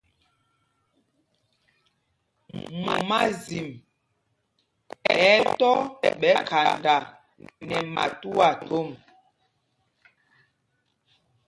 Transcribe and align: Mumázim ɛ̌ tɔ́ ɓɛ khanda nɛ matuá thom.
Mumázim 2.83 3.67
ɛ̌ 5.29 5.29
tɔ́ 5.59 5.75
ɓɛ 6.19 6.31
khanda 6.49 6.95
nɛ 7.67 7.77
matuá 7.95 8.49
thom. 8.67 8.89